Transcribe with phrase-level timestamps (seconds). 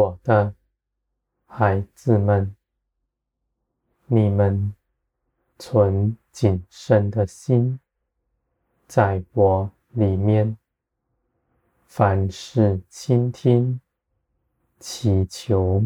[0.00, 0.54] 我的
[1.44, 2.56] 孩子们，
[4.06, 4.74] 你们
[5.58, 7.78] 存谨慎的心，
[8.86, 10.56] 在我里面，
[11.84, 13.78] 凡事倾听、
[14.78, 15.84] 祈求，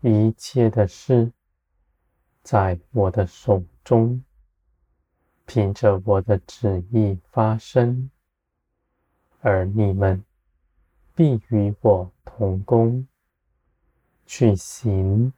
[0.00, 1.32] 一切的事，
[2.44, 4.22] 在我的手中，
[5.46, 8.08] 凭着我的旨意发生，
[9.40, 10.24] 而你们
[11.22, 13.06] 必与我同工，
[14.26, 15.32] 去行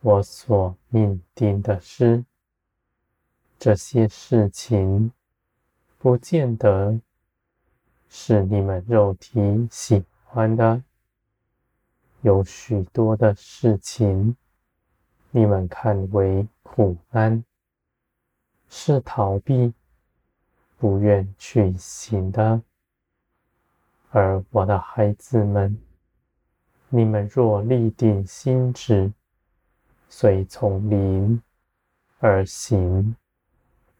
[0.00, 2.24] 我所命定的事。
[3.58, 5.10] 这些事情
[5.98, 7.00] 不见得
[8.08, 10.84] 是你们肉体喜欢的，
[12.20, 14.36] 有许多的事情，
[15.32, 17.44] 你们看为苦难，
[18.68, 19.74] 是逃避、
[20.78, 22.62] 不愿去行的。
[24.18, 25.78] 而我的孩子们，
[26.88, 29.12] 你们若立定心志，
[30.08, 31.42] 随从灵
[32.18, 33.14] 而行，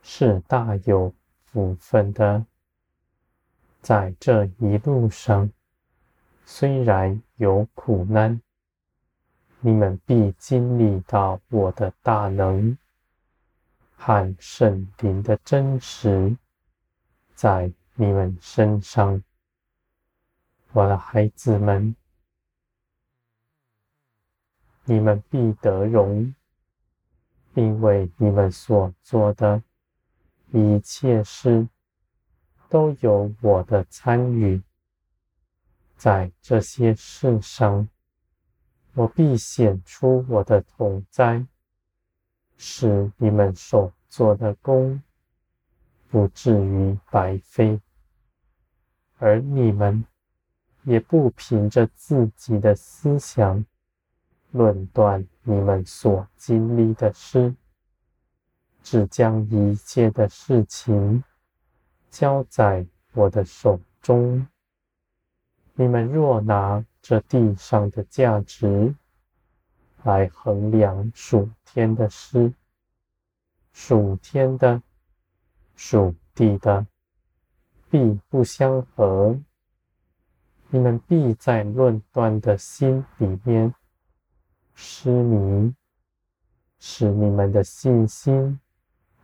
[0.00, 1.12] 是大有
[1.44, 2.46] 福分的。
[3.82, 5.50] 在这一路上，
[6.46, 8.40] 虽然有苦难，
[9.60, 12.78] 你们必经历到我的大能
[13.94, 16.34] 和圣灵的真实，
[17.34, 19.22] 在你们身上，
[20.76, 21.96] 我的孩子们，
[24.84, 26.34] 你们必得荣，
[27.54, 29.62] 因为你们所做的
[30.52, 31.66] 一切事。
[32.68, 34.60] 都有我的参与，
[35.96, 37.88] 在这些事上，
[38.92, 41.46] 我必显出我的同在，
[42.58, 45.00] 使你们所做的工
[46.10, 47.80] 不至于白费，
[49.18, 50.04] 而你们
[50.86, 53.66] 也不凭着自己的思想
[54.52, 57.52] 论断你们所经历的事，
[58.84, 61.22] 只将一切的事情。
[62.08, 64.46] 交在我的手中。
[65.74, 68.94] 你们若拿这地上的价值
[70.04, 72.54] 来衡量属天的事，
[73.72, 74.80] 属天的、
[75.74, 76.86] 属地的，
[77.90, 79.38] 必不相合。
[80.70, 83.72] 你们必在论断的心里面
[84.74, 85.74] 失迷，
[86.78, 88.58] 使你们的信心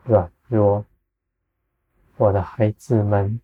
[0.04, 0.84] 软弱。
[2.16, 3.40] 我的孩子们，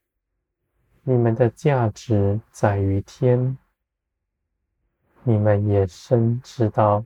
[1.02, 3.58] 你们的价值在于天，
[5.24, 7.04] 你们也深知道，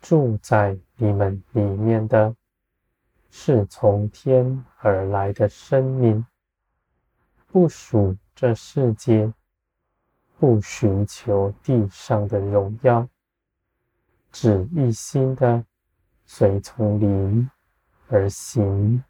[0.00, 2.34] 住在你们里面的，
[3.30, 6.26] 是从天而来的生命，
[7.46, 9.32] 不属这世界，
[10.38, 13.08] 不寻求地上的荣耀，
[14.32, 15.64] 只一心的
[16.24, 17.50] 随从灵
[18.08, 19.02] 而行。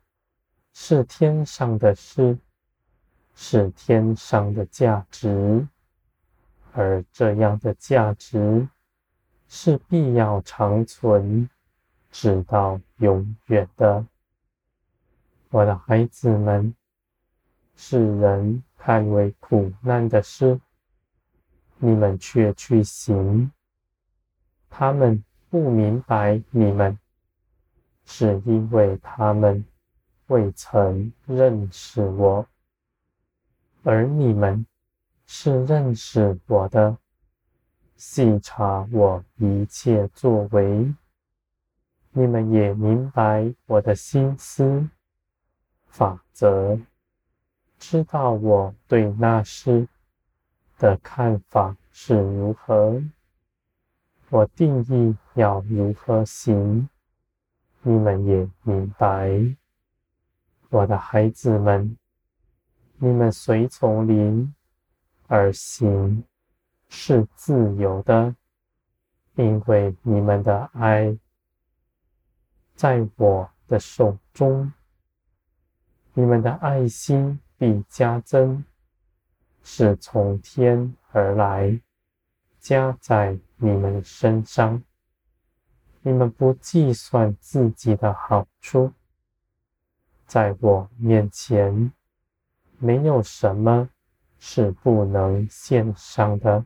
[0.77, 2.37] 是天上的事，
[3.35, 5.69] 是天上的价值，
[6.73, 8.69] 而这样的价值
[9.49, 11.49] 是必要长存，
[12.11, 14.05] 直到永远的。
[15.51, 16.75] 我的孩子们，
[17.77, 20.61] 世人看为苦难的事，
[21.79, 23.51] 你们却去行。
[24.69, 26.99] 他们不明白你们，
[28.05, 29.65] 是因为他们。
[30.29, 32.47] 未曾认识我，
[33.83, 34.65] 而你们
[35.27, 36.97] 是认识我的，
[37.97, 40.95] 细察我一切作为，
[42.13, 44.89] 你们也明白我的心思
[45.89, 46.81] 法则，
[47.79, 49.87] 知道我对那事
[50.79, 53.03] 的看法是如何，
[54.31, 56.89] 我定义要如何行，
[57.83, 59.57] 你们也明白。
[60.71, 61.97] 我的孩子们，
[62.97, 64.53] 你们随从灵
[65.29, 66.25] 而行
[66.89, 68.35] 是自由的，
[69.37, 71.17] 因为你们的爱
[72.75, 74.73] 在我的手中，
[76.13, 78.65] 你们的爱心必加增，
[79.65, 81.81] 是从天而来，
[82.61, 84.81] 加在你们身上。
[86.03, 88.93] 你们不计算自己的好处。
[90.27, 91.91] 在我面前，
[92.79, 93.89] 没有什么
[94.39, 96.65] 是不能献上的。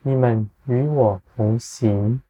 [0.00, 2.22] 你们与我同行，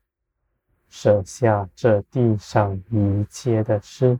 [0.88, 4.18] 舍下这地上一切的事，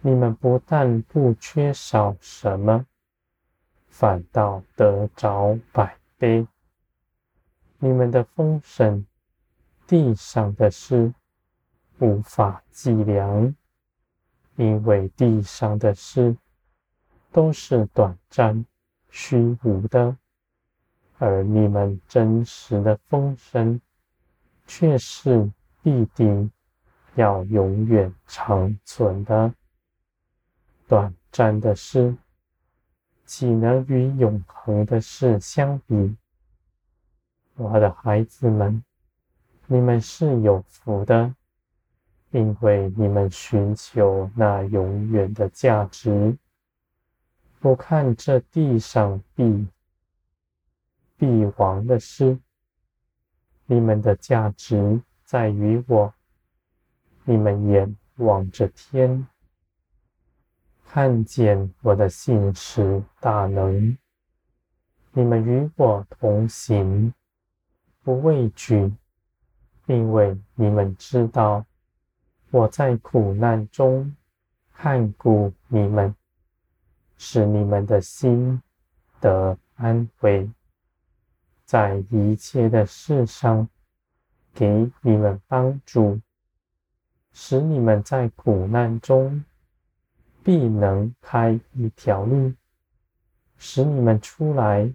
[0.00, 2.86] 你们不但不缺少什么，
[3.90, 6.46] 反倒得着百倍。
[7.78, 9.04] 你们的丰盛，
[9.86, 11.12] 地上的事
[11.98, 13.54] 无法计量，
[14.56, 16.36] 因为地上的事
[17.30, 18.64] 都是短暂、
[19.10, 20.16] 虚无的，
[21.18, 23.80] 而你们真实的丰盛，
[24.66, 25.50] 却是
[25.82, 26.50] 必定
[27.16, 29.52] 要永远长存的。
[30.86, 32.16] 短暂的事，
[33.32, 36.16] 岂能与永恒的事相比？
[37.54, 38.82] 我的孩子们，
[39.68, 41.32] 你们是有福的，
[42.32, 46.36] 因为你们寻求那永远的价值。
[47.60, 49.68] 不看这地上必
[51.16, 52.36] 必亡的事，
[53.64, 56.12] 你们的价值在于我。
[57.22, 59.24] 你们眼望着天，
[60.92, 63.96] 看见我的信实大能。
[65.12, 67.14] 你们与我同行。
[68.02, 68.92] 不畏惧，
[69.86, 71.64] 因为你们知道
[72.50, 74.16] 我在苦难中
[74.72, 76.12] 看顾你们，
[77.16, 78.60] 使你们的心
[79.20, 80.50] 得安慰，
[81.64, 83.68] 在一切的事上
[84.52, 86.20] 给你们帮助，
[87.32, 89.44] 使你们在苦难中
[90.42, 92.52] 必能开一条路，
[93.58, 94.92] 使你们出来，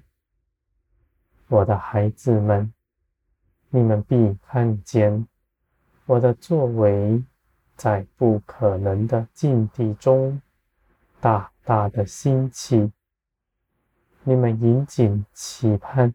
[1.47, 2.71] 我的孩子们。
[3.69, 5.27] 你们必看见
[6.05, 7.23] 我的作为，
[7.75, 10.41] 在不可能的境地中
[11.19, 12.91] 大大的兴起。
[14.23, 16.13] 你们殷谨期盼，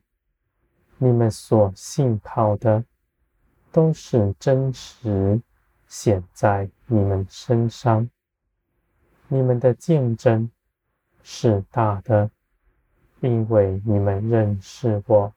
[0.97, 2.85] 你们所信靠的
[3.71, 5.41] 都是真实
[5.87, 8.09] 显在你们身上。
[9.33, 10.51] 你们的见证
[11.23, 12.31] 是大的，
[13.21, 15.33] 因为你们认识我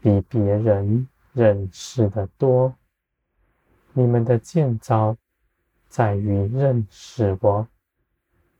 [0.00, 1.06] 比别人。
[1.32, 2.74] 认识的多，
[3.92, 5.16] 你们的建造
[5.88, 7.68] 在于认识我，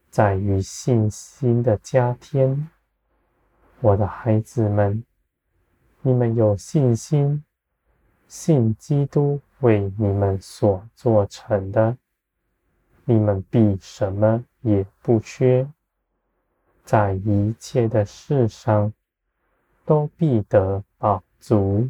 [0.09, 2.71] 在于信心的加添。
[3.81, 5.05] 我的孩子们，
[6.03, 7.43] 你们有信心，
[8.29, 11.97] 信基督为你们所做成的，
[13.05, 15.69] 你们必什么也不缺，
[16.85, 18.93] 在一切的事上
[19.85, 21.89] 都必得饱足。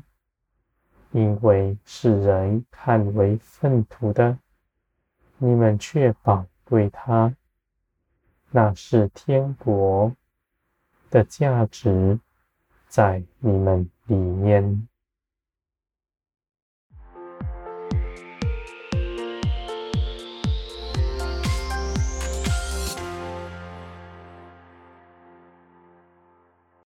[1.12, 4.38] 因为世人看为粪土的，
[5.38, 7.34] 你们却宝贵它，
[8.50, 10.14] 那是天国
[11.10, 12.20] 的价值
[12.88, 14.86] 在你们里面。